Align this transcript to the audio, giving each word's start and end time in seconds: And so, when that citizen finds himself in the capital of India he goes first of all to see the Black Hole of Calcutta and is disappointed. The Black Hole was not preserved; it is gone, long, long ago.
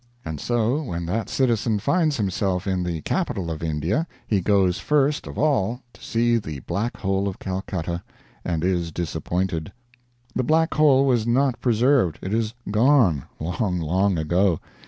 And 0.25 0.39
so, 0.39 0.81
when 0.81 1.05
that 1.05 1.29
citizen 1.29 1.77
finds 1.77 2.17
himself 2.17 2.65
in 2.65 2.81
the 2.81 3.01
capital 3.01 3.51
of 3.51 3.61
India 3.61 4.07
he 4.25 4.41
goes 4.41 4.79
first 4.79 5.27
of 5.27 5.37
all 5.37 5.81
to 5.93 6.01
see 6.03 6.39
the 6.39 6.59
Black 6.61 6.97
Hole 6.97 7.27
of 7.27 7.37
Calcutta 7.37 8.01
and 8.43 8.63
is 8.63 8.91
disappointed. 8.91 9.71
The 10.35 10.41
Black 10.41 10.73
Hole 10.73 11.05
was 11.05 11.27
not 11.27 11.61
preserved; 11.61 12.17
it 12.23 12.33
is 12.33 12.55
gone, 12.71 13.25
long, 13.39 13.79
long 13.79 14.17
ago. 14.17 14.59